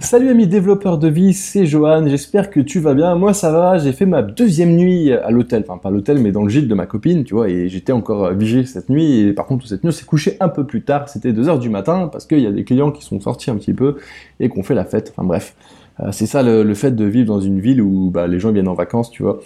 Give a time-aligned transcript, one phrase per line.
[0.00, 3.14] Salut amis développeurs de vie, c'est Johan, j'espère que tu vas bien.
[3.16, 6.42] Moi ça va, j'ai fait ma deuxième nuit à l'hôtel, enfin pas l'hôtel mais dans
[6.42, 9.44] le gîte de ma copine, tu vois, et j'étais encore vigé cette nuit, et par
[9.44, 12.24] contre cette nuit on s'est couché un peu plus tard, c'était 2h du matin, parce
[12.24, 13.96] qu'il y a des clients qui sont sortis un petit peu
[14.40, 15.54] et qu'on fait la fête, enfin bref.
[16.00, 18.68] Euh, c'est ça le, fait de vivre dans une ville où bah, les gens viennent
[18.68, 19.40] en vacances, tu vois.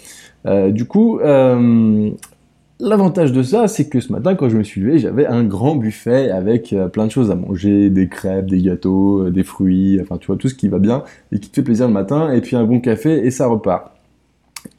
[0.45, 2.11] Euh, du coup, euh,
[2.81, 5.75] L'avantage de ça, c'est que ce matin, quand je me suis levé, j'avais un grand
[5.77, 9.97] buffet avec euh, plein de choses à manger, des crêpes, des gâteaux, euh, des fruits,
[10.01, 12.33] enfin tu vois, tout ce qui va bien et qui te fait plaisir le matin,
[12.33, 13.91] et puis un bon café, et ça repart.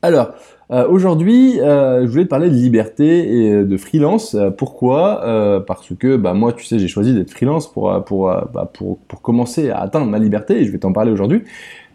[0.02, 0.34] Alors,
[0.70, 4.36] euh, aujourd'hui, je voulais te parler de liberté et de freelance.
[4.58, 5.62] pourquoi?
[5.66, 9.78] Parce que bah, moi, tu sais, j'ai choisi d'être freelance bah, pour, pour commencer à
[9.78, 11.44] atteindre ma liberté, et je vais t'en parler aujourd'hui.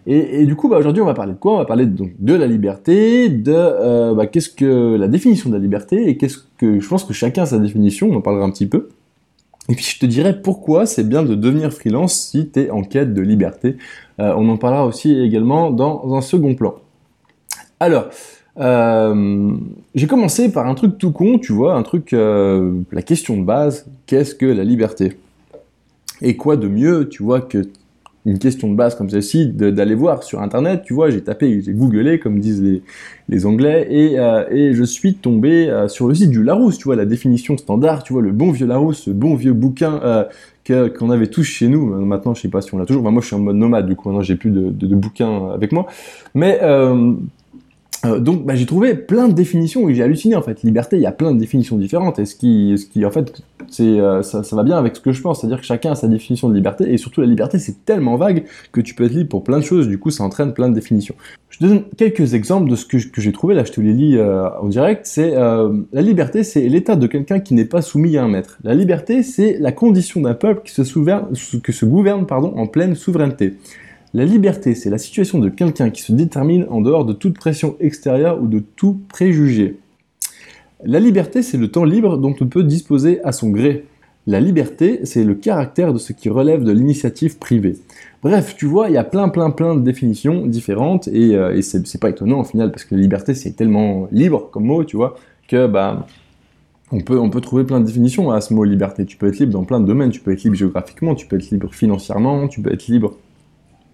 [0.07, 1.53] Et, du coup, bah, aujourd'hui, on va parler de quoi?
[1.53, 5.55] On va parler donc de la liberté, de euh, bah, qu'est-ce que la définition de
[5.55, 8.09] la liberté, et qu'est-ce que je pense que chacun a sa définition.
[8.09, 8.89] On en parlera un petit peu.
[9.69, 12.81] Et puis je te dirai pourquoi c'est bien de devenir freelance si tu es en
[12.81, 13.77] quête de liberté?
[14.19, 16.73] Euh, on en parlera aussi également dans un second plan.
[17.79, 18.05] Alors,
[18.57, 19.51] euh,
[19.93, 23.85] j'ai commencé par un truc tout con, tu vois, un truc, la question de base,
[24.07, 25.17] qu'est-ce que la liberté?
[26.23, 27.67] Et quoi de mieux, tu vois, que
[28.25, 31.73] une question de base comme celle-ci, d'aller voir sur Internet, tu vois, j'ai tapé, j'ai
[31.73, 32.83] googlé, comme disent les,
[33.29, 36.83] les Anglais, et, euh, et je suis tombé euh, sur le site du Larousse, tu
[36.85, 40.89] vois, la définition standard, tu vois, le bon vieux Larousse, ce bon vieux bouquin euh,
[40.89, 41.87] qu'on avait tous chez nous.
[42.05, 43.03] Maintenant, je sais pas si on l'a toujours.
[43.03, 45.71] moi, je suis en mode nomade, du coup, maintenant, j'ai plus de, de, bouquins avec
[45.71, 45.87] moi.
[46.33, 46.59] Mais
[48.05, 50.63] euh, donc bah, j'ai trouvé plein de définitions et j'ai halluciné en fait.
[50.63, 53.43] Liberté, il y a plein de définitions différentes et ce qui, ce qui en fait,
[53.69, 55.95] c'est euh, ça, ça, va bien avec ce que je pense, c'est-à-dire que chacun a
[55.95, 59.13] sa définition de liberté et surtout la liberté c'est tellement vague que tu peux être
[59.13, 59.87] libre pour plein de choses.
[59.87, 61.15] Du coup, ça entraîne plein de définitions.
[61.49, 63.63] Je te donne quelques exemples de ce que, j'ai trouvé là.
[63.65, 65.05] Je te les lis euh, en direct.
[65.05, 68.57] C'est la liberté, c'est l'état de quelqu'un qui n'est pas soumis à un maître.
[68.63, 73.57] La liberté, c'est la condition d'un peuple qui se, se gouverne pardon en pleine souveraineté.
[74.13, 77.77] La liberté, c'est la situation de quelqu'un qui se détermine en dehors de toute pression
[77.79, 79.77] extérieure ou de tout préjugé.
[80.83, 83.85] La liberté, c'est le temps libre dont on peut disposer à son gré.
[84.27, 87.77] La liberté, c'est le caractère de ce qui relève de l'initiative privée.
[88.21, 91.99] Bref, tu vois, il y a plein, plein, plein de définitions différentes et, euh, c'est
[91.99, 95.15] pas étonnant au final parce que la liberté, c'est tellement libre comme mot, tu vois,
[95.47, 96.05] que bah,
[96.91, 99.05] on peut, trouver plein de définitions à ce mot liberté.
[99.05, 100.09] Tu peux être libre dans plein de domaines.
[100.09, 103.15] Tu peux être libre géographiquement, tu peux être libre financièrement, tu peux être libre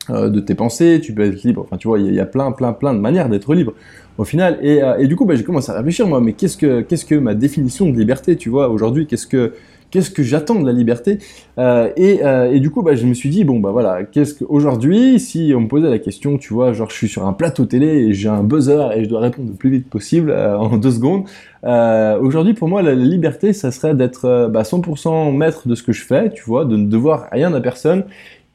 [0.09, 2.73] de tes pensées, tu peux être libre, enfin tu vois, il y, a plein, plein,
[2.73, 3.73] plein de manières d'être libre
[4.17, 4.57] au final.
[4.61, 7.05] Et, euh, et du coup, bah, j'ai commencé à réfléchir moi, mais qu'est-ce que, qu'est-ce
[7.05, 9.53] que ma définition de liberté, tu vois, aujourd'hui, qu'est-ce que,
[9.91, 11.19] qu'est-ce que j'attends de la liberté
[11.59, 14.33] euh, et, euh, et, du coup, bah, je me suis dit, bon, bah voilà, qu'est-ce
[14.33, 17.65] qu'aujourd'hui, si on me posait la question, tu vois, genre je suis sur un plateau
[17.65, 20.91] télé et j'ai un buzzer et je dois répondre le plus vite possible en deux
[20.91, 21.25] secondes,
[21.63, 26.03] aujourd'hui, pour moi, la, liberté, ça serait d'être bah, 100% maître de ce que je
[26.03, 28.03] fais, tu vois, de ne devoir rien à personne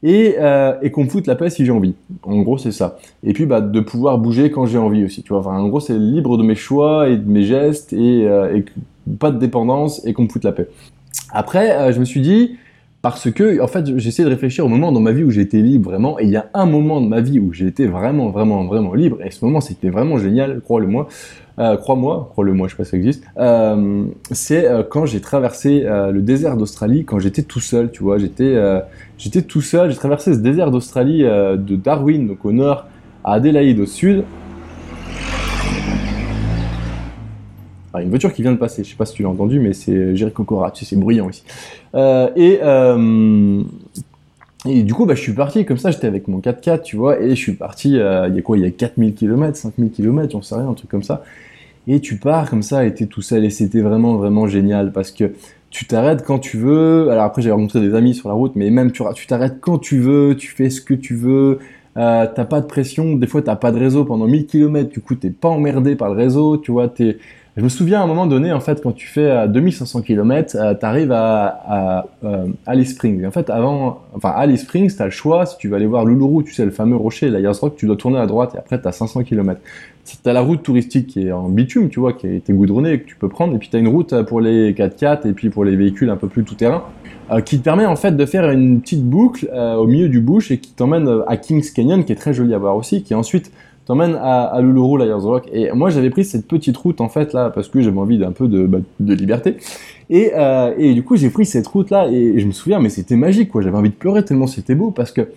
[0.03, 1.95] et, euh, et qu'on me foute la paix si j'ai envie.
[2.23, 2.97] En gros, c'est ça.
[3.23, 5.23] Et puis, bah, de pouvoir bouger quand j'ai envie aussi.
[5.23, 8.59] Tu vois, en gros, c'est libre de mes choix et de mes gestes et, euh,
[9.19, 10.67] pas de dépendance et qu'on me foute la paix.
[11.31, 12.57] Après, euh, je me suis dit,
[13.01, 15.61] parce que, en fait, j'essaie de réfléchir au moment dans ma vie où j'ai été
[15.61, 16.19] libre vraiment.
[16.19, 18.93] Et il y a un moment de ma vie où j'ai été vraiment, vraiment, vraiment
[18.93, 19.17] libre.
[19.25, 21.07] Et ce moment, c'était vraiment génial, crois-le-moi.
[21.59, 25.81] Euh, crois-moi, crois-le-moi, je sais pas si ça existe, euh, c'est euh, quand j'ai traversé
[25.83, 28.55] le désert d'Australie, quand j'étais tout seul, tu vois, j'étais
[29.17, 32.85] j'étais tout seul, j'ai traversé ce désert d'Australie de Darwin, donc au nord,
[33.23, 34.23] à Adélaïde au sud.
[37.95, 39.73] Ah, une voiture qui vient de passer, je sais pas si tu l'as entendu, mais
[39.73, 41.43] c'est Jericho Cora, tu sais, c'est bruyant ici.
[41.93, 42.59] et
[44.65, 47.19] et du coup, bah, je suis parti comme ça, j'étais avec mon 4x4, tu vois,
[47.19, 49.91] et je suis parti, euh, il y a quoi, il y a 4000 km, 5000
[49.91, 51.23] km, j'en sais rien, un truc comme ça.
[51.87, 55.11] Et tu pars comme ça, et t'es tout seul, et c'était vraiment, vraiment génial, parce
[55.11, 55.33] que
[55.69, 57.09] tu t'arrêtes quand tu veux.
[57.09, 59.99] Alors après, j'ai rencontré des amis sur la route, mais même tu t'arrêtes quand tu
[59.99, 61.59] veux, tu fais ce que tu veux,
[61.97, 64.99] euh, t'as pas de pression, des fois t'as pas de réseau pendant 1000 km, du
[64.99, 67.17] coup t'es pas emmerdé par le réseau, tu vois, t'es
[67.55, 70.57] je me souviens à un moment donné, en fait, quand tu fais à 2500 km,
[70.79, 73.23] tu arrives à, à euh, Alice Springs.
[73.27, 76.03] en fait, avant, enfin, Alice Springs, tu as le choix, si tu veux aller voir
[76.03, 78.81] Luluru, tu sais, le fameux rocher, la Rock, tu dois tourner à droite et après,
[78.81, 79.61] tu as 500 km.
[80.03, 82.99] Tu as la route touristique qui est en bitume, tu vois, qui a été goudronnée,
[82.99, 85.51] que tu peux prendre, et puis tu as une route pour les 4x4 et puis
[85.51, 86.83] pour les véhicules un peu plus tout-terrain,
[87.31, 90.21] euh, qui te permet en fait de faire une petite boucle euh, au milieu du
[90.21, 93.13] bush et qui t'emmène à Kings Canyon, qui est très joli à voir aussi, qui
[93.13, 93.51] ensuite
[93.85, 95.49] t'emmène à, à Luluru, Liars Rock.
[95.51, 98.31] Et moi, j'avais pris cette petite route, en fait, là, parce que j'avais envie d'un
[98.31, 99.57] peu de, bah, liberté.
[100.09, 103.15] Et, euh, et du coup, j'ai pris cette route-là, et je me souviens, mais c'était
[103.15, 103.61] magique, quoi.
[103.61, 105.29] J'avais envie de pleurer tellement c'était beau, parce que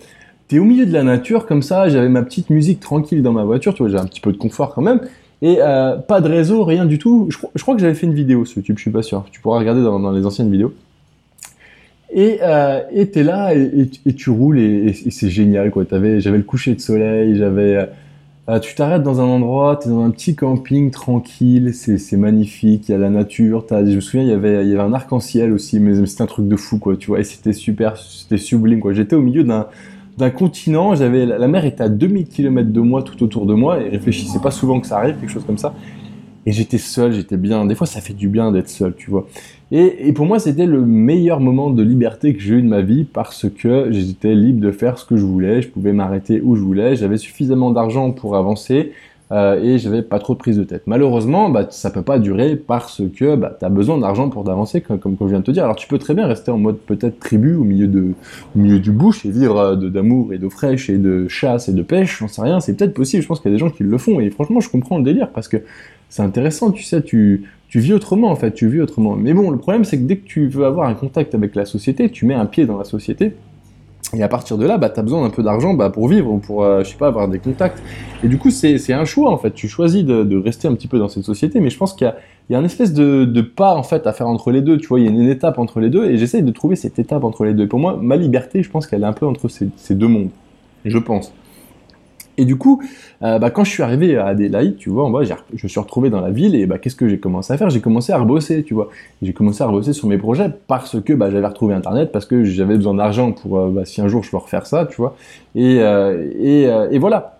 [0.47, 3.43] t'es au milieu de la nature, comme ça, j'avais ma petite musique tranquille dans ma
[3.43, 5.01] voiture, tu vois, j'ai un petit peu de confort quand même.
[5.41, 7.29] Et euh, pas de réseau, rien du tout.
[7.29, 9.25] Je, crois que j'avais fait une vidéo sur YouTube, je suis pas sûr.
[9.31, 10.73] Tu pourras regarder dans, les anciennes vidéos.
[12.11, 15.83] Et euh, t'es là et, tu roules et, c'est génial quoi.
[15.91, 17.87] J'avais le coucher de soleil, j'avais.
[18.49, 22.91] Euh, tu t'arrêtes dans un endroit, t'es dans un petit camping tranquille, c'est magnifique, il
[22.93, 23.65] y a la nature.
[23.69, 26.79] Je me souviens, il y avait, un arc-en-ciel aussi, mais c'était un truc de fou
[26.79, 26.95] quoi.
[26.95, 28.93] Tu vois, et c'était super, c'était sublime quoi.
[28.93, 33.21] J'étais au milieu d'un continent, j'avais la mer était à 2000 km de moi tout
[33.21, 35.73] autour de moi et réfléchissez pas souvent que ça arrive quelque chose comme ça.
[36.47, 37.65] Et j'étais seul, j'étais bien.
[37.65, 39.27] Des fois, ça fait du bien d'être seul, tu vois.
[39.69, 43.03] Et, pour moi, c'était le meilleur moment de liberté que j'ai eu de ma vie
[43.03, 46.61] parce que j'étais libre de faire ce que je voulais, je pouvais m'arrêter où je
[46.61, 48.93] voulais, j'avais suffisamment d'argent pour avancer
[49.33, 50.83] euh, et j'avais pas trop de prise de tête.
[50.85, 54.79] Malheureusement, bah, ça peut pas durer parce que bah, tu as besoin d'argent pour avancer,
[54.79, 55.65] comme, comme, je viens de te dire.
[55.65, 58.13] Alors tu peux très bien rester en mode peut-être tribu au milieu, de,
[58.55, 61.81] milieu du bush et vivre euh, d'amour et d'eau fraîche et de chasse et de
[61.81, 63.83] pêche, j'en sais rien, c'est peut-être possible, je pense qu'il y a des gens qui
[63.83, 65.57] le font et franchement je comprends le délire parce que
[66.09, 69.15] c'est intéressant, tu sais, tu, vis autrement en fait, tu vis autrement.
[69.15, 71.65] Mais bon, le problème c'est que dès que tu veux avoir un contact avec la
[71.65, 73.33] société, tu mets un pied dans la société.
[74.15, 76.31] Et à partir de là, bah, tu as besoin d'un peu d'argent bah, pour vivre
[76.31, 77.83] ou pour, euh, je sais pas, avoir des contacts.
[78.23, 79.51] Et du coup, c'est un choix en fait.
[79.53, 82.11] Tu choisis de, rester un petit peu dans cette société, mais je pense qu'il
[82.49, 84.77] y, a, un espèce de, pas en fait à faire entre les deux.
[84.77, 86.99] Tu vois, il y a une, étape entre les deux, et j'essaye de trouver cette
[86.99, 87.67] étape entre les deux.
[87.67, 90.29] pour moi, ma liberté, je pense qu'elle est un peu entre ces deux mondes.
[90.85, 91.33] Je pense.
[92.37, 92.81] Et du coup,
[93.23, 96.21] euh, bah, quand je suis arrivé à Adélaïde, tu vois, je me suis retrouvé dans
[96.21, 97.71] la ville et bah, qu'est-ce que j'ai commencé à faire?
[97.71, 98.89] J'ai commencé à rebosser, tu vois.
[99.23, 102.43] J'ai commencé à rebosser sur mes projets parce que bah, j'avais retrouvé Internet, parce que
[102.43, 105.15] j'avais besoin d'argent pour euh, bah, si un jour je veux refaire ça, tu vois.
[105.55, 107.39] Et, euh, et, voilà.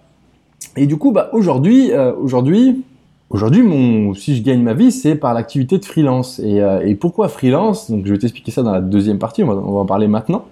[0.75, 2.83] Et du coup, bah, aujourd'hui, aujourd'hui,
[3.29, 6.39] aujourd'hui, mon, si je gagne ma vie, c'est par l'activité de freelance.
[6.39, 7.91] Et, pourquoi freelance?
[7.91, 9.43] Donc, je vais t'expliquer ça dans la deuxième partie.
[9.43, 10.45] On va en parler maintenant.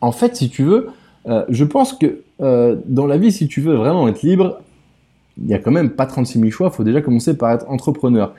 [0.00, 0.88] En fait, si tu veux,
[1.26, 4.60] je pense que euh, dans la vie, si tu veux vraiment être libre,
[5.38, 7.70] il n'y a quand même pas 36 000 choix, il faut déjà commencer par être
[7.70, 8.34] entrepreneur.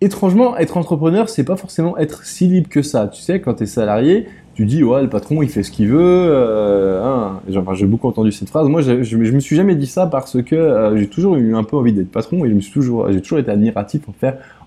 [0.00, 3.08] Étrangement, être entrepreneur, c'est pas forcément être si libre que ça.
[3.08, 5.88] Tu sais, quand tu es salarié, tu dis, ouais, le patron, il fait ce qu'il
[5.88, 5.98] veut.
[6.00, 7.40] Euh, hein.
[7.74, 8.68] J'ai beaucoup entendu cette phrase.
[8.68, 11.64] Moi, je, je, me suis jamais dit ça parce que euh, j'ai toujours eu un
[11.64, 14.02] peu envie d'être patron et je suis toujours, j'ai toujours été admiratif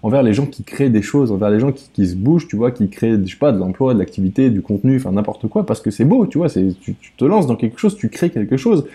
[0.04, 2.72] envers les gens qui créent des choses, envers les gens qui, se bougent, tu vois,
[2.72, 5.82] qui créent, je sais pas, de l'emploi, de l'activité, du contenu, enfin n'importe quoi, parce
[5.82, 8.58] que c'est beau, tu vois, tu, tu te lances dans quelque chose, tu crées quelque
[8.58, 8.86] chose.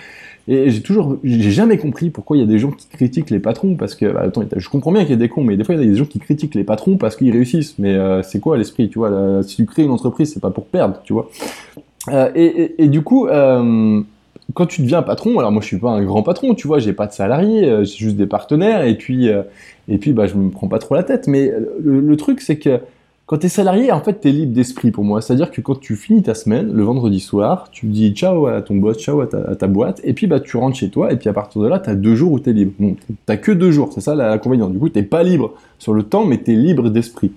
[0.48, 3.40] Et j'ai toujours, j'ai jamais compris pourquoi il y a des gens qui critiquent les
[3.40, 5.64] patrons parce que, bah, attends, je comprends bien qu'il y a des cons, mais des
[5.64, 7.76] fois il y a des gens qui critiquent les patrons parce qu'ils réussissent.
[7.78, 10.66] Mais euh, c'est quoi l'esprit, tu vois Si tu crées une entreprise, c'est pas pour
[10.66, 11.28] perdre, tu vois.
[12.10, 14.00] Euh, et, du coup, euh,
[14.54, 16.92] quand tu deviens patron, alors moi je suis pas un grand patron, tu vois, j'ai
[16.92, 19.42] pas de salariés, euh, j'ai juste des partenaires, et puis, euh,
[19.88, 21.26] et puis bah je me prends pas trop la tête.
[21.26, 21.52] Mais
[21.82, 22.80] le, le truc c'est que
[23.26, 25.20] quand tu es salarié, en fait, tu es libre d'esprit pour moi.
[25.20, 28.76] C'est-à-dire que quand tu finis ta semaine, le vendredi soir, tu dis ciao à ton
[28.76, 31.32] boss, ciao à ta, boîte, et puis bah, tu rentres chez toi, et puis à
[31.32, 32.72] partir de là, tu as deux jours où tu es libre.
[32.78, 32.94] Bon,
[33.26, 34.68] tu que deux jours, c'est ça l'inconvénient.
[34.68, 37.32] Du coup, tu pas libre sur le temps, mais tu es libre d'esprit.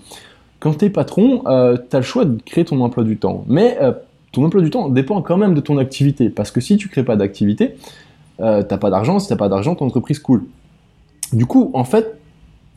[0.59, 3.43] Quand tu es patron, euh, tu as le choix de créer ton emploi du temps.
[3.47, 3.91] Mais euh,
[4.31, 6.29] ton emploi du temps dépend quand même de ton activité.
[6.29, 7.75] Parce que si tu crées pas d'activité,
[8.39, 9.19] euh, t'as pas d'argent.
[9.19, 10.45] Si t'as pas d'argent, ton entreprise coule.
[11.33, 12.19] Du coup, en fait,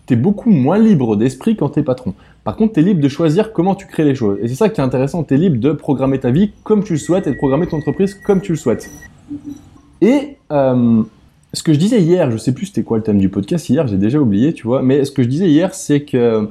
[0.06, 2.14] tu es beaucoup moins libre d'esprit quand tu es patron.
[2.44, 4.38] Par contre, tu es libre de choisir comment tu crées les choses.
[4.42, 6.94] Et c'est ça qui est intéressant, tu es libre de programmer ta vie comme tu
[6.94, 8.90] le souhaites et de programmer ton entreprise comme tu le souhaites.
[10.00, 11.02] Et euh,
[11.52, 13.86] ce que je disais hier, je sais plus c'était quoi le thème du podcast hier,
[13.86, 16.50] j'ai déjà oublié, tu vois, mais ce que je disais hier, c'est que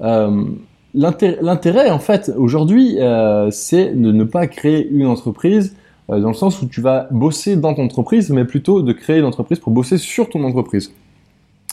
[0.00, 0.44] euh,
[0.94, 5.74] l'intérêt, en fait, aujourd'hui, euh, c'est de ne pas créer une entreprise
[6.08, 9.24] dans le sens où tu vas bosser dans ton entreprise, mais plutôt de créer une
[9.24, 10.92] entreprise pour bosser sur ton entreprise.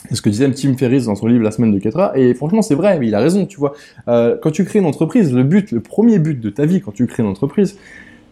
[0.08, 2.62] C'est ce que disait Tim Ferriss dans son livre La semaine de 4 Et franchement,
[2.62, 3.74] c'est vrai, mais il a raison, tu vois.
[4.08, 6.92] Euh, quand tu crées une entreprise, le but, le premier but de ta vie quand
[6.92, 7.76] tu crées une entreprise,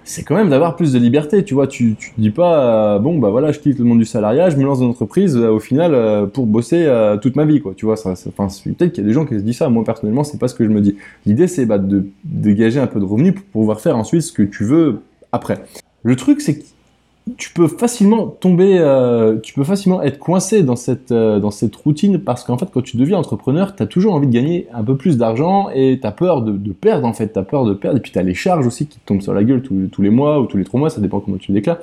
[0.09, 1.67] c'est quand même d'avoir plus de liberté, tu vois.
[1.67, 4.57] Tu, tu dis pas, euh, bon, bah voilà, je quitte le monde du salariat, je
[4.57, 6.91] me lance dans une entreprise euh, au final pour bosser
[7.23, 7.75] toute ma vie, quoi.
[7.77, 9.69] Tu vois, ça, peut-être qu'il y a des gens qui se disent ça.
[9.69, 10.97] Moi, personnellement, c'est pas ce que je me dis.
[11.27, 14.43] L'idée, c'est bah, de dégager un peu de revenus pour pouvoir faire ensuite ce que
[14.43, 15.01] tu veux
[15.33, 15.65] après.
[16.03, 16.65] Le truc, c'est que
[17.37, 21.75] tu peux facilement tomber, euh, tu peux facilement être coincé dans cette, euh, dans cette
[21.77, 24.83] routine parce qu'en fait, quand tu deviens entrepreneur, tu as toujours envie de gagner un
[24.83, 27.75] peu plus d'argent et tu as peur de, perdre en fait, tu as peur de
[27.75, 30.03] perdre et puis tu as les charges aussi qui te tombent sur la gueule tous,
[30.03, 31.79] les mois ou tous les trois mois, ça dépend comment tu le déclares.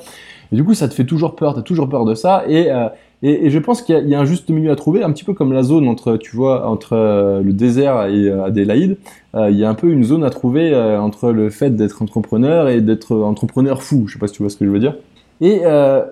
[0.52, 2.72] Et du coup, ça te fait toujours peur, tu as toujours peur de ça et,
[2.72, 2.88] euh,
[3.24, 5.52] et, je pense qu'il y, a un juste milieu à trouver, un petit peu comme
[5.52, 8.98] la zone entre, tu vois, entre le désert et Adélaïde,
[9.34, 12.82] il y a un peu une zone à trouver entre le fait d'être entrepreneur et
[12.82, 14.96] d'être entrepreneur fou, je sais pas si tu vois ce que je veux dire.
[15.42, 16.04] Et euh,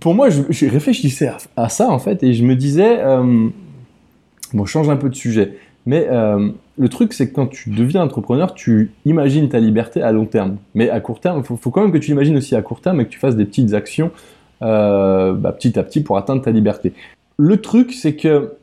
[0.00, 3.48] pour moi, je, réfléchissais à, ça en fait, et je me disais, euh,
[4.52, 8.02] bon, change un peu de sujet, mais euh, le truc, c'est que quand tu deviens
[8.02, 10.56] entrepreneur, tu imagines ta liberté à long terme.
[10.74, 13.00] Mais à court terme, il faut, quand même que tu imagines aussi à court terme
[13.00, 14.10] et que tu fasses des petites actions
[14.60, 16.92] bah, petit à petit pour atteindre ta liberté.
[17.38, 18.54] Le truc, c'est que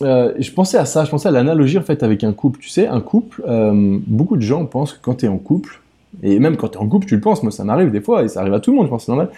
[0.00, 2.58] je pensais à ça, je pensais à l'analogie en fait avec un couple.
[2.60, 3.42] Tu sais, un couple,
[4.06, 5.80] beaucoup de gens pensent que quand tu es en couple,
[6.22, 8.22] et même quand tu es en couple, tu le penses, moi ça m'arrive des fois,
[8.22, 9.30] et ça arrive à tout le monde, je pense c'est normal,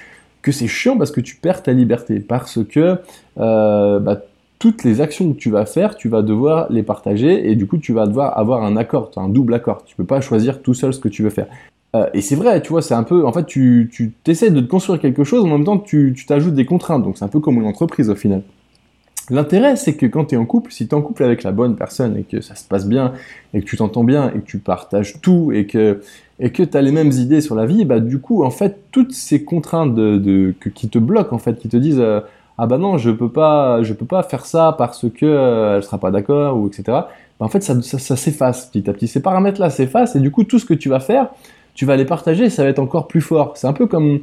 [0.43, 2.99] que c'est chiant parce que tu perds ta liberté, parce que
[3.39, 4.21] euh, bah,
[4.59, 7.79] toutes les actions que tu vas faire, tu vas devoir les partager, et du coup
[7.79, 10.93] tu vas devoir avoir un accord, un double accord, tu peux pas choisir tout seul
[10.95, 11.47] ce que tu veux faire.
[11.95, 14.61] Euh, et c'est vrai, tu vois, c'est un peu, en fait, tu, tu essaies de
[14.61, 17.41] te construire quelque chose, en même temps tu t'ajoutes des contraintes, donc c'est un peu
[17.41, 18.43] comme une entreprise au final.
[19.29, 21.51] L'intérêt, c'est que quand tu es en couple, si tu es en couple avec la
[21.51, 23.13] bonne personne et que ça se passe bien,
[23.55, 26.01] et que tu t'entends bien, et que tu partages tout, et que
[26.39, 28.79] et que tu as les mêmes idées sur la vie, bah du coup, en fait,
[28.93, 32.21] toutes ces contraintes de, qui te bloquent, en fait, qui te disent euh,
[32.59, 35.83] ah bah non, je peux pas, je peux pas faire ça parce que euh, elle
[35.83, 36.83] sera pas d'accord ou etc.
[36.87, 37.09] Bah,
[37.41, 39.09] en fait, ça, ça, s'efface petit à petit.
[39.09, 41.29] Ces paramètres-là s'effacent et du coup, tout ce que tu vas faire,
[41.75, 43.57] tu vas les partager, et ça va être encore plus fort.
[43.57, 44.21] C'est un peu comme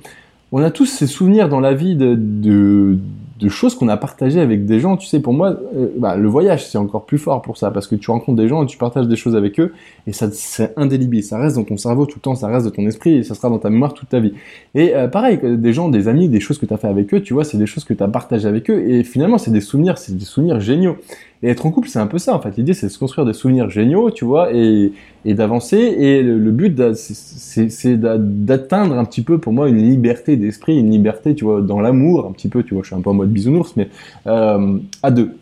[0.51, 2.98] on a tous ces souvenirs dans la vie de, de
[3.43, 4.97] de choses qu'on a partagées avec des gens.
[4.97, 7.88] Tu sais, pour moi, euh, bah, le voyage, c'est encore plus fort pour ça, parce
[7.88, 9.73] que tu rencontres des gens et tu partages des choses avec eux,
[10.07, 11.23] et ça c'est indélébile.
[11.23, 13.35] Ça reste dans ton cerveau tout le temps, ça reste dans ton esprit, et ça
[13.35, 14.33] sera dans ta mémoire toute ta vie.
[14.75, 17.21] Et euh, pareil, des gens, des amis, des choses que tu as fait avec eux,
[17.21, 19.62] tu vois, c'est des choses que tu as partagées avec eux, et finalement, c'est des
[19.62, 20.97] souvenirs, c'est des souvenirs géniaux.
[21.43, 22.55] Et être en couple, c'est un peu ça, en fait.
[22.55, 24.93] L'idée, c'est de se construire des souvenirs géniaux, tu vois, et,
[25.25, 25.77] d'avancer.
[25.77, 31.35] Et le, but, c'est d'atteindre un petit peu, pour moi, une liberté d'esprit, une liberté,
[31.35, 33.32] tu vois, dans l'amour, un petit peu, tu vois, je suis un peu en mode
[33.33, 33.89] bisounours, mais
[34.27, 35.35] euh, à deux.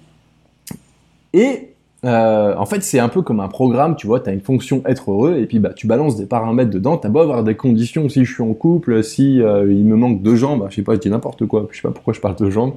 [1.33, 1.69] Et
[2.03, 4.81] euh, en fait, c'est un peu comme un programme, tu vois, tu as une fonction
[4.87, 7.55] être heureux, et puis bah, tu balances des paramètres dedans, tu as beau avoir des
[7.55, 10.77] conditions, si je suis en couple, si euh, il me manque deux jambes, bah, je
[10.77, 12.73] sais pas, je dis n'importe quoi, je sais pas pourquoi je parle de jambes,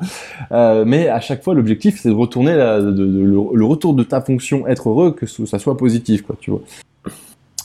[0.51, 5.13] mais à chaque fois, l'objectif, c'est de retourner le, retour de ta fonction être heureux,
[5.13, 6.61] que ça soit positif, quoi, tu vois.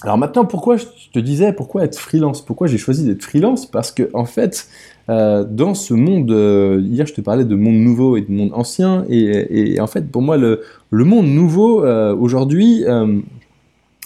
[0.01, 2.41] Alors maintenant, pourquoi je te disais, pourquoi être freelance?
[2.41, 3.65] Pourquoi j'ai choisi d'être freelance?
[3.65, 4.69] Parce que, en fait,
[5.09, 8.51] euh, dans ce monde, euh, hier je te parlais de monde nouveau et de monde
[8.53, 12.85] ancien, et, en fait pour moi le, monde nouveau euh, aujourd'hui,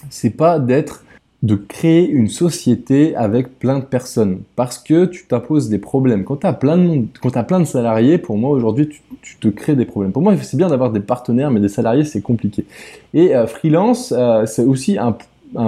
[0.10, 1.04] c'est pas d'être,
[1.44, 6.24] de créer une société avec plein de personnes, parce que tu t'imposes des problèmes.
[6.24, 8.88] Quand tu as plein de monde, quand as plein de salariés, pour moi aujourd'hui
[9.22, 10.14] tu, te crées des problèmes.
[10.14, 12.66] Pour moi c'est bien d'avoir des partenaires, mais des salariés c'est compliqué.
[13.14, 14.14] Et freelance,
[14.46, 15.18] c'est aussi un,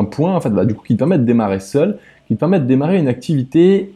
[0.06, 2.60] point en fait, bah, du coup qui te permet de démarrer seul, qui te permet
[2.60, 3.92] de démarrer une activité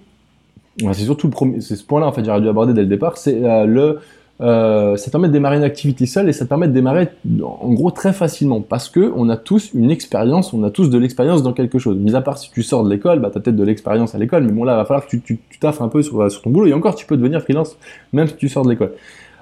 [0.93, 1.29] c'est surtout
[1.59, 3.99] c'est ce point-là en fait j'aurais dû aborder dès le départ, c'est euh, le
[4.41, 7.09] euh, ça permet de démarrer une activité seule et ça permet de démarrer
[7.43, 10.97] en gros très facilement parce que on a tous une expérience, on a tous de
[10.97, 11.97] l'expérience dans quelque chose.
[11.97, 14.45] Mis à part si tu sors de l'école, bah t'as peut-être de l'expérience à l'école,
[14.45, 16.51] mais bon là il va falloir que tu, tu, taffes un peu sur, sur ton
[16.51, 17.77] boulot et encore tu peux devenir freelance
[18.13, 18.93] même si tu sors de l'école.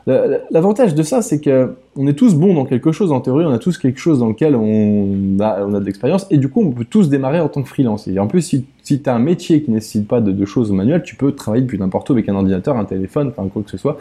[0.07, 3.51] L'avantage de ça, c'est que on est tous bons dans quelque chose en théorie, on
[3.51, 6.61] a tous quelque chose dans lequel on a, on a de l'expérience, et du coup,
[6.61, 8.07] on peut tous démarrer en tant que freelance.
[8.07, 10.45] Et en plus, si, si tu as un métier qui ne nécessite pas de, de,
[10.45, 13.63] choses manuelles, tu peux travailler depuis n'importe où avec un ordinateur, un téléphone, enfin quoi
[13.63, 13.97] que ce soit.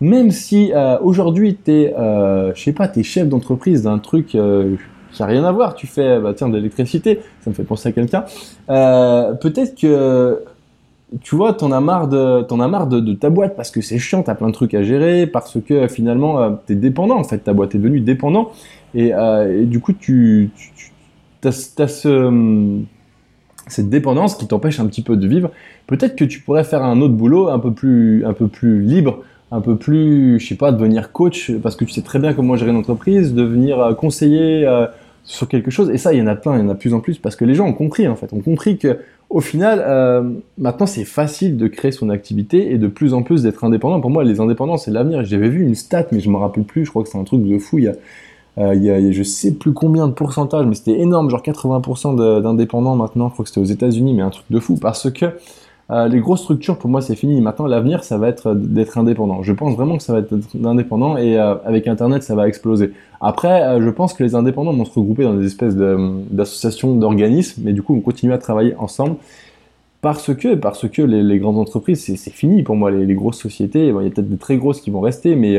[0.00, 3.98] Même si euh, aujourd'hui, tu es, euh, je sais pas, tu es chef d'entreprise d'un
[3.98, 4.76] truc euh,
[5.10, 7.88] qui n'a rien à voir, tu fais, bah, tiens, de l'électricité, ça me fait penser
[7.88, 8.24] à quelqu'un,
[8.70, 10.38] euh, peut-être que
[11.22, 13.98] tu vois, t'en as marre de, t'en as marre de, ta boîte parce que c'est
[13.98, 17.38] chiant, t'as plein de trucs à gérer, parce que finalement euh, t'es dépendant en fait,
[17.38, 18.52] ta boîte est devenue dépendant
[18.94, 20.50] et, euh, du coup tu,
[21.44, 22.80] as, ce,
[23.68, 25.50] cette dépendance qui t'empêche un petit peu de vivre.
[25.86, 29.22] Peut-être que tu pourrais faire un autre boulot un peu plus, un peu plus libre,
[29.50, 32.54] un peu plus, je sais pas, devenir coach parce que tu sais très bien comment
[32.56, 34.66] gérer une entreprise, devenir euh, conseiller
[35.28, 35.90] sur quelque chose.
[35.90, 37.18] Et ça, il y en a plein, il y en a de plus en plus
[37.18, 40.22] parce que les gens ont compris en fait, ont compris que au final, euh,
[40.56, 44.00] maintenant c'est facile de créer son activité et de plus en plus d'être indépendant.
[44.00, 45.22] Pour moi, les indépendants, c'est l'avenir.
[45.24, 47.44] J'avais vu une stat, mais je me rappelle plus, je crois que c'est un truc
[47.44, 47.78] de fou.
[47.78, 47.92] Il y a,
[48.56, 52.42] euh, il y a, je sais plus combien de pourcentage, mais c'était énorme, genre 80%
[52.42, 53.28] d'indépendants maintenant.
[53.28, 55.26] Je crois que c'était aux États-Unis, mais un truc de fou parce que
[55.90, 57.40] euh, les grosses structures, pour moi, c'est fini.
[57.40, 59.42] Maintenant, l'avenir, ça va être d'être indépendant.
[59.42, 62.92] Je pense vraiment que ça va être indépendant et euh, avec Internet, ça va exploser.
[63.22, 67.62] Après, euh, je pense que les indépendants vont se regrouper dans des espèces d'associations, d'organismes,
[67.64, 69.16] mais du coup, vont continuer à travailler ensemble
[70.02, 72.90] parce que, parce que les, grandes entreprises, c'est fini pour moi.
[72.90, 75.58] Les, grosses sociétés, il y a peut-être des très grosses qui vont rester, mais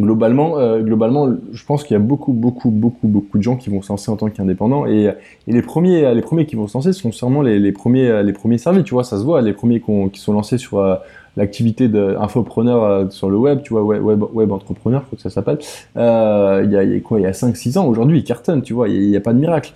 [0.00, 3.70] globalement, euh, globalement, je pense qu'il y a beaucoup, beaucoup, beaucoup, beaucoup de gens qui
[3.70, 5.10] vont se lancer en tant qu'indépendants et,
[5.46, 8.32] et, les premiers, les premiers qui vont se lancer sont sûrement les, les premiers, les
[8.32, 8.84] premiers servis.
[8.84, 9.40] Tu vois, ça se voit.
[9.42, 10.96] Les premiers qui sont lancés sur euh,
[11.36, 15.58] l'activité d'infopreneur euh, sur le web, tu vois, web, web, entrepreneur, faut que ça s'appelle.
[15.96, 17.86] Il y, a, quoi Il y a 5-6 ans.
[17.86, 18.62] Aujourd'hui, ils cartonnent.
[18.62, 19.72] Tu vois, il n'y a, pas de miracle.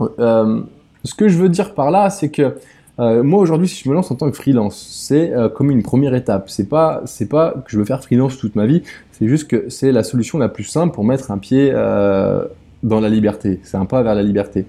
[0.00, 2.56] ce que je veux dire par là, c'est que
[2.98, 5.82] euh, moi aujourd'hui, si je me lance en tant que freelance, c'est euh, comme une
[5.82, 6.50] première étape.
[6.50, 8.82] C'est pas, c'est pas que je veux faire freelance toute ma vie.
[9.12, 12.44] C'est juste que c'est la solution la plus simple pour mettre un pied euh,
[12.82, 13.60] dans la liberté.
[13.62, 14.66] C'est un pas vers la liberté.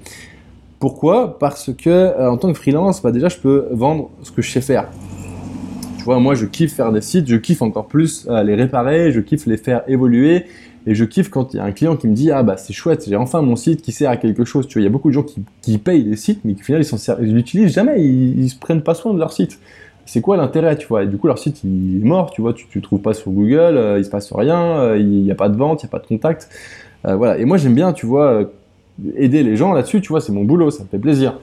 [0.79, 1.37] Pourquoi?
[1.39, 4.61] Parce que en tant que freelance, bah déjà, je peux vendre ce que je sais
[4.61, 4.87] faire.
[5.97, 9.21] Tu vois, moi, je kiffe faire des sites, je kiffe encore plus les réparer, je
[9.21, 10.43] kiffe les faire évoluer
[10.85, 12.73] Et je kiffe quand il y a un client qui me dit ah bah c'est
[12.73, 14.67] chouette, j'ai enfin mon site qui sert à quelque chose.
[14.67, 16.61] Tu vois, il y a beaucoup de gens qui, qui payent des sites, mais qui
[16.61, 16.83] au final
[17.21, 19.59] ils l'utilisent jamais, ils, ils se prennent pas soin de leur site
[20.05, 21.03] c'est quoi l'intérêt, tu vois?
[21.03, 23.31] Et du coup, leur site, il est mort, tu vois, tu, tu trouves pas sur
[23.31, 25.89] Google, euh, il se passe rien, euh, il n'y a pas de vente, il n'y
[25.89, 26.49] a pas de contact.
[27.05, 27.37] Euh, voilà.
[27.37, 28.43] Et moi, j'aime bien, tu vois,
[29.15, 31.39] aider les gens là-dessus, tu vois, c'est mon boulot, ça me fait plaisir.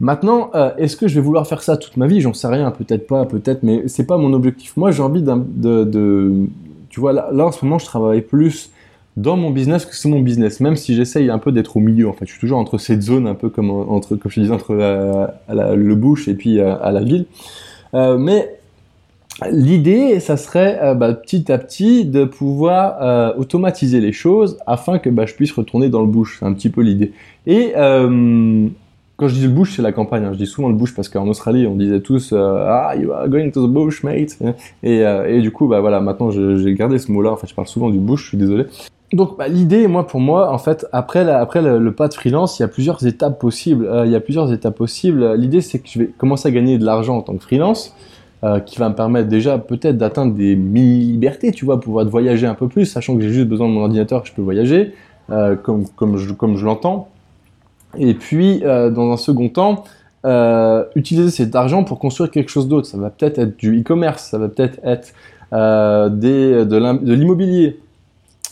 [0.00, 2.20] Maintenant, est-ce que je vais vouloir faire ça toute ma vie?
[2.20, 4.76] J'en sais rien, peut-être pas, peut-être, mais c'est pas mon objectif.
[4.76, 6.46] Moi, j'ai envie de,
[6.92, 8.70] tu vois, là, en ce moment, je travaille plus
[9.16, 12.08] dans mon business que c'est mon business, même si j'essaye un peu d'être au milieu.
[12.08, 14.52] En fait, je suis toujours entre cette zone, un peu comme entre, comme je disais,
[14.52, 17.26] entre le bush et puis à la ville.
[17.94, 18.58] Euh, mais
[19.50, 24.98] L'idée, ça serait euh, bah, petit à petit de pouvoir euh, automatiser les choses afin
[24.98, 26.36] que bah, je puisse retourner dans le bush.
[26.38, 27.12] C'est un petit peu l'idée.
[27.46, 27.72] Et
[29.22, 30.24] quand je dis le bush, c'est la campagne.
[30.24, 30.32] Hein.
[30.32, 33.50] Je dis souvent le bush parce qu'en Australie, on disait tous Ah, you are going
[33.50, 34.36] to the bush, mate.
[34.82, 37.30] Et, et du coup, bah voilà, maintenant j'ai gardé ce mot-là.
[37.30, 38.22] En fait, je parle souvent du bush.
[38.22, 38.64] Je suis désolé.
[39.12, 42.62] Donc bah, l'idée, moi pour moi, en fait, après, après le, pas de freelance, il
[42.62, 43.88] y a plusieurs étapes possibles.
[44.04, 45.34] il y a plusieurs étapes possibles.
[45.34, 47.94] L'idée, c'est que je vais commencer à gagner de l'argent en tant que freelance.
[48.44, 52.56] Euh, qui va me permettre déjà peut-être d'atteindre des mini-libertés, tu vois, pouvoir voyager un
[52.56, 54.94] peu plus, sachant que j'ai juste besoin de mon ordinateur, je peux voyager,
[55.30, 57.08] euh, comme, comme je, comme je l'entends.
[57.98, 59.84] Et puis, euh, dans un second temps,
[60.94, 62.86] utiliser cet argent pour construire quelque chose d'autre.
[62.86, 65.12] Ça va peut-être être du e-commerce, ça va peut-être être,
[65.50, 67.80] des, de l'immobilier.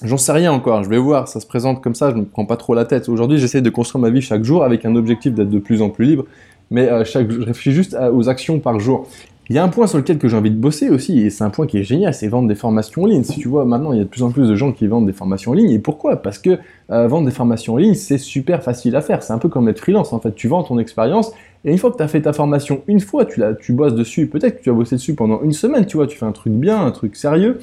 [0.02, 2.24] J'en sais rien encore, je vais voir, ça se présente comme ça, je ne me
[2.24, 3.08] prends pas trop la tête.
[3.08, 5.90] Aujourd'hui, j'essaie de construire ma vie chaque jour avec un objectif d'être de plus en
[5.90, 6.24] plus libre,
[6.72, 9.06] mais chaque, je réfléchis juste aux actions par jour.
[9.50, 11.42] Il y a un point sur lequel que j'ai envie de bosser aussi, et c'est
[11.42, 13.24] un point qui est génial, c'est vendre des formations en ligne.
[13.24, 15.06] Si tu vois, maintenant, il y a de plus en plus de gens qui vendent
[15.06, 15.70] des formations en ligne.
[15.70, 16.22] Et pourquoi?
[16.22, 16.60] Parce que
[16.92, 19.24] euh, vendre des formations en ligne, c'est super facile à faire.
[19.24, 20.12] C'est un peu comme être freelance.
[20.12, 21.32] En fait, tu vends ton expérience,
[21.64, 24.28] et une fois que tu as fait ta formation une fois, tu, tu bosses dessus,
[24.28, 26.52] peut-être que tu as bossé dessus pendant une semaine, tu vois, tu fais un truc
[26.52, 27.58] bien, un truc sérieux.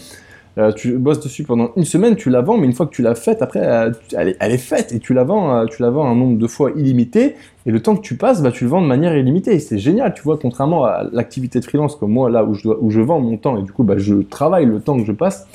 [0.58, 3.04] Euh, tu bosses dessus pendant une semaine, tu la vends, mais une fois que tu
[3.04, 6.10] l'as faite, après, euh, elle, est, faite et tu la vends, euh, tu la vends
[6.10, 7.36] un nombre de fois illimité.
[7.68, 9.60] Et le temps que tu passes, bah, tu le vends de manière illimitée.
[9.60, 12.78] C'est génial, tu vois, contrairement à l'activité de freelance comme moi, là où je, dois,
[12.82, 15.12] où je vends mon temps et du coup, bah, je travaille le temps que je
[15.12, 15.48] passe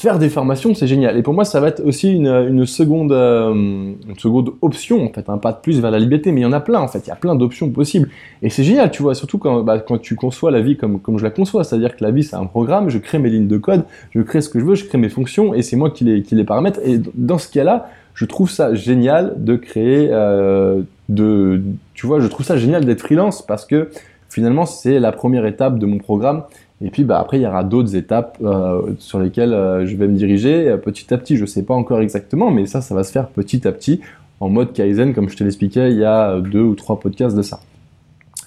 [0.00, 1.18] faire des formations, c'est génial.
[1.18, 5.28] Et pour moi, ça va être aussi une, seconde, euh, une seconde option, en fait,
[5.28, 6.32] un pas de plus vers la liberté.
[6.32, 7.00] Mais il y en a plein, en fait.
[7.00, 8.08] Il y a plein d'options possibles.
[8.42, 11.18] Et c'est génial, tu vois, surtout quand, bah, quand tu conçois la vie comme, comme
[11.18, 11.64] je la conçois.
[11.64, 13.84] C'est-à-dire que la vie, c'est un programme, je crée mes lignes de code,
[14.14, 16.22] je crée ce que je veux, je crée mes fonctions, et c'est moi qui les,
[16.22, 16.80] qui les paramètre.
[16.82, 22.26] Et dans ce cas-là, je trouve ça génial de créer, euh, de, tu vois, je
[22.26, 23.90] trouve ça génial d'être freelance parce que
[24.30, 26.44] finalement, c'est la première étape de mon programme
[26.82, 30.08] et puis bah, après, il y aura d'autres étapes euh, sur lesquelles euh, je vais
[30.08, 31.36] me diriger euh, petit à petit.
[31.36, 34.00] Je ne sais pas encore exactement, mais ça, ça va se faire petit à petit
[34.40, 37.42] en mode Kaizen, comme je te l'expliquais il y a deux ou trois podcasts de
[37.42, 37.60] ça.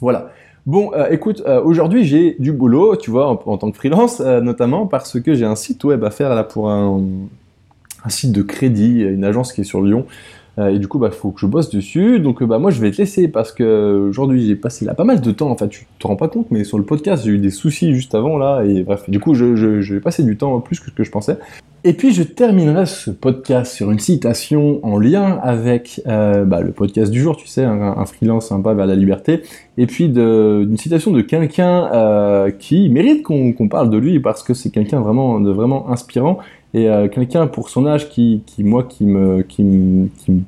[0.01, 0.31] Voilà.
[0.65, 5.35] Bon, écoute, aujourd'hui j'ai du boulot, tu vois, en, tant que freelance, notamment parce que
[5.35, 7.01] j'ai un site web à faire là pour un,
[8.03, 10.05] un site de crédit, une agence qui est sur Lyon.
[10.59, 12.19] Euh, et du coup, bah, faut que je bosse dessus.
[12.19, 15.03] Donc, euh, bah, moi, je vais te laisser parce que aujourd'hui, j'ai passé là pas
[15.03, 15.49] mal de temps.
[15.49, 17.93] En fait, tu te rends pas compte, mais sur le podcast, j'ai eu des soucis
[17.93, 18.63] juste avant là.
[18.63, 21.37] Et bref, du coup, je, je, je du temps plus que ce que je pensais.
[21.85, 26.71] Et puis, je terminerai ce podcast sur une citation en lien avec euh, bah, le
[26.71, 29.41] podcast du jour, tu sais, un, freelance sympa vers la liberté.
[29.77, 34.53] Et puis, d'une citation de quelqu'un euh, qui mérite qu'on parle de lui parce que
[34.53, 36.37] c'est quelqu'un vraiment, de vraiment inspirant
[36.73, 39.45] et euh, quelqu'un pour son âge qui, moi qui me,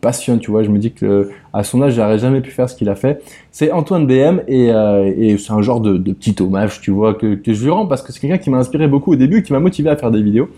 [0.02, 0.64] passionne tu vois.
[0.64, 3.22] Je me dis que à son âge j'aurais jamais pu faire ce qu'il a fait.
[3.52, 7.40] C'est Antoine BM et, euh, et c'est un genre de, petit hommage tu vois que,
[7.46, 9.60] je lui rends parce que c'est quelqu'un qui m'a inspiré beaucoup au début qui m'a
[9.60, 10.50] motivé à faire des vidéos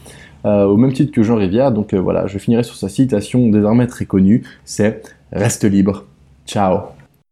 [0.45, 1.71] euh, au même titre que Jean Rivière.
[1.71, 5.01] Donc voilà je finirai sur sa citation désormais très connue c'est
[5.31, 6.05] reste libre.
[6.45, 6.96] Ciao